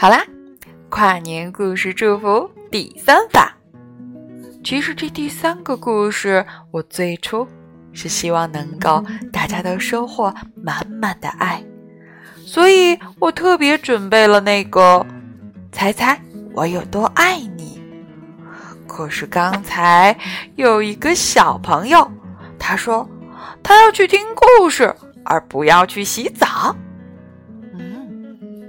[0.00, 0.24] 好啦，
[0.88, 3.54] 跨年故事祝福第三法。
[4.64, 7.46] 其实这第三个故事，我最初
[7.92, 11.62] 是希望能够大家都收获满满的爱，
[12.46, 15.04] 所以我特别准备了那个
[15.70, 16.18] “猜猜
[16.54, 17.78] 我有多爱你”。
[18.88, 20.16] 可是刚才
[20.56, 22.10] 有一个小朋友，
[22.58, 23.06] 他说
[23.62, 24.96] 他要去听故事，
[25.26, 26.74] 而不要去洗澡。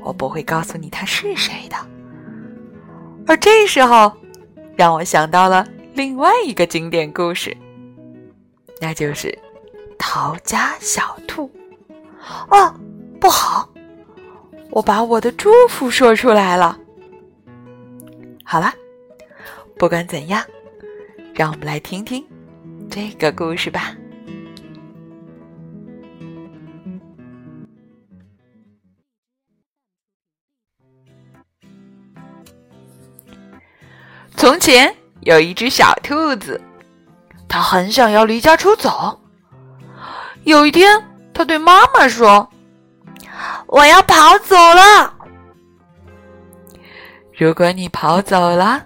[0.03, 1.75] 我不会告诉你他是谁的。
[3.27, 4.11] 而这时候，
[4.75, 7.55] 让我想到了另外一个经典故事，
[8.79, 9.27] 那就是
[9.97, 11.47] 《逃家小兔》。
[12.49, 12.73] 哦，
[13.19, 13.69] 不好，
[14.69, 16.77] 我把我的祝福说出来了。
[18.43, 18.73] 好了，
[19.77, 20.43] 不管怎样，
[21.33, 22.25] 让我们来听听
[22.89, 23.95] 这个故事吧。
[34.51, 36.59] 从前有一只小兔子，
[37.47, 39.17] 它很想要离家出走。
[40.43, 41.01] 有一天，
[41.33, 42.49] 它对妈妈说
[43.67, 45.13] ：“我要跑走了。”
[47.33, 48.83] 如果你跑走了，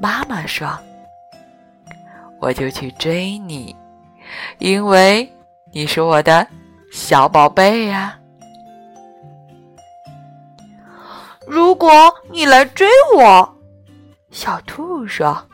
[0.00, 0.68] 妈妈说
[2.42, 3.76] ：“我就去追你，
[4.58, 5.32] 因为
[5.72, 6.44] 你是我的
[6.90, 8.18] 小宝贝呀。”
[11.46, 13.54] 如果你来追我。
[14.30, 15.48] 小兔说：“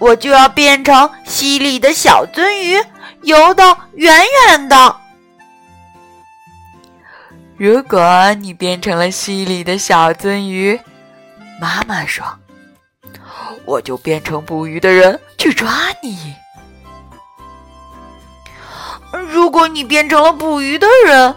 [0.00, 2.84] 我就要变成溪里的小鳟鱼，
[3.22, 4.96] 游得远远的。
[7.56, 10.78] 如果你变成了溪里的小鳟鱼，
[11.60, 12.26] 妈妈说，
[13.64, 15.70] 我就变成捕鱼的人去抓
[16.02, 16.34] 你。
[19.28, 21.32] 如果你变成了捕鱼的人，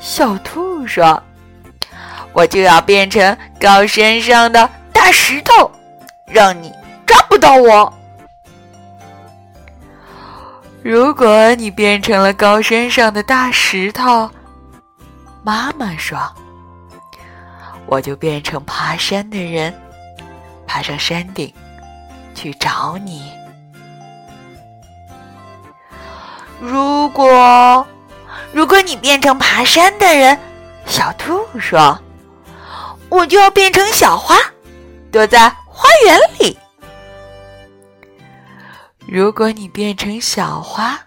[0.00, 1.22] 小兔说，
[2.32, 4.68] 我就要变成高山上的。”
[5.00, 5.70] 大石头，
[6.26, 6.70] 让你
[7.06, 7.90] 抓不到我。
[10.82, 14.30] 如果你变成了高山上的大石头，
[15.42, 16.18] 妈妈说，
[17.86, 19.74] 我就变成爬山的人，
[20.66, 21.50] 爬上山顶
[22.34, 23.32] 去找你。
[26.60, 27.86] 如果，
[28.52, 30.38] 如果你变成爬山的人，
[30.84, 31.98] 小兔说，
[33.08, 34.36] 我就要变成小花。
[35.10, 36.56] 躲在花园里。
[39.06, 40.98] 如果你变成小花，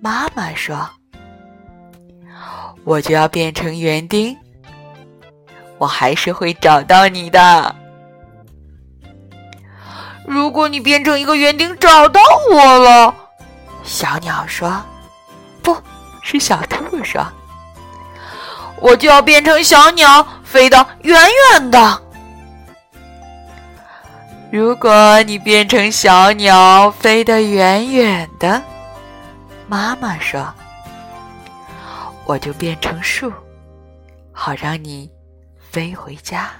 [0.00, 0.88] 妈妈说，
[2.84, 4.36] 我就要变成园丁。
[5.78, 7.74] 我还是会找到你的。
[10.26, 12.20] 如果你变成一个园丁找到
[12.50, 13.14] 我了，
[13.82, 14.82] 小鸟说，
[15.62, 15.76] 不
[16.22, 17.26] 是小兔说，
[18.80, 21.20] 我就要变成小鸟，飞得远
[21.52, 22.05] 远的。
[24.56, 28.62] 如果你变成小鸟，飞得远远的，
[29.68, 30.50] 妈妈说，
[32.24, 33.30] 我就变成树，
[34.32, 35.10] 好让你
[35.58, 36.50] 飞回家。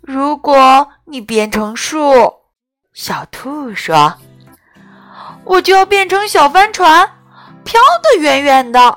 [0.00, 2.32] 如果你变成树，
[2.92, 4.14] 小兔说，
[5.42, 7.04] 我就要变成小帆船，
[7.64, 8.96] 飘得远远的。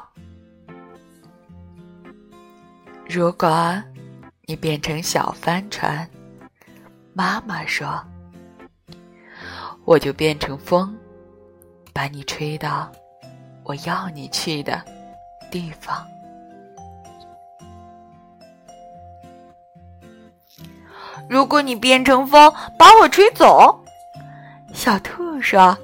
[3.09, 3.82] 如果。
[4.47, 6.07] 你变成小帆船，
[7.13, 8.00] 妈妈说
[9.85, 10.95] ：“我就变成风，
[11.91, 12.91] 把你吹到
[13.63, 14.79] 我要你去的
[15.50, 16.05] 地方。”
[21.28, 23.84] 如果你变成风把我吹走，
[24.75, 25.75] 小兔说：“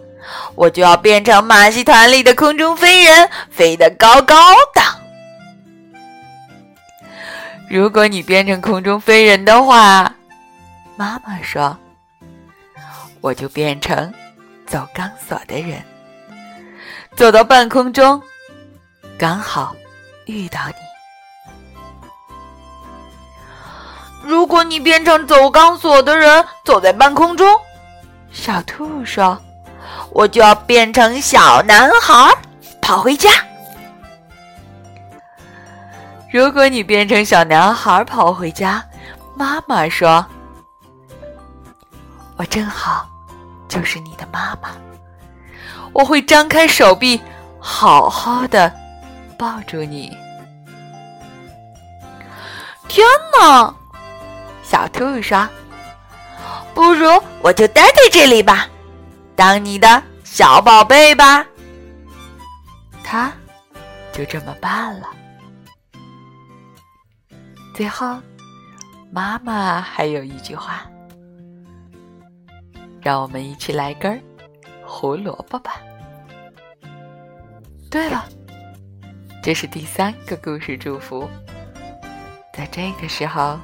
[0.53, 4.35] 我就要变成马戏团里的空中飞人，飞得高高
[4.75, 4.81] 的。”
[7.71, 10.13] 如果你变成空中飞人的话，
[10.97, 11.77] 妈妈说，
[13.21, 14.13] 我就变成
[14.67, 15.81] 走钢索的人，
[17.15, 18.21] 走到半空中，
[19.17, 19.73] 刚好
[20.25, 20.75] 遇到你。
[24.21, 27.57] 如果你变成走钢索的人，走在半空中，
[28.33, 29.41] 小兔说，
[30.11, 32.35] 我就要变成小男孩，
[32.81, 33.29] 跑回家。
[36.31, 38.81] 如果你变成小男孩跑回家，
[39.35, 40.25] 妈妈说
[42.37, 43.05] ：“我正好
[43.67, 44.69] 就是你的妈妈，
[45.91, 47.21] 我会张开手臂，
[47.59, 48.73] 好好的
[49.37, 50.17] 抱住你。”
[52.87, 53.05] 天
[53.37, 53.73] 哪！
[54.63, 55.45] 小兔说
[56.73, 57.09] ：“不如
[57.41, 58.67] 我就待在这里吧，
[59.35, 61.45] 当你的小宝贝吧。”
[63.03, 63.29] 他
[64.13, 65.07] 就这么办了。
[67.73, 68.19] 最后，
[69.11, 70.85] 妈妈还有一句话，
[73.01, 74.21] 让我们一起来根
[74.85, 75.77] 胡萝卜吧。
[77.89, 78.25] 对了，
[79.41, 81.27] 这是第三个故事祝福，
[82.53, 83.57] 在这个时候，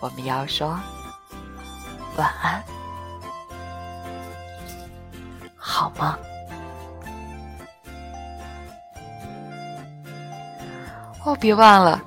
[0.00, 0.78] 我们要说
[2.16, 2.62] 晚安，
[5.56, 6.18] 好吗？
[11.24, 12.02] 哦，别忘了。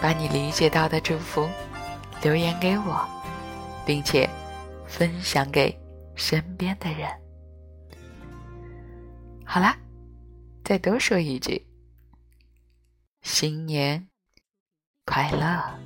[0.00, 1.48] 把你理解到的祝福
[2.22, 3.08] 留言给我，
[3.84, 4.28] 并且
[4.86, 5.78] 分享给
[6.14, 7.10] 身边的人。
[9.44, 9.76] 好啦，
[10.64, 11.66] 再多说一句：
[13.22, 14.08] 新年
[15.04, 15.79] 快乐！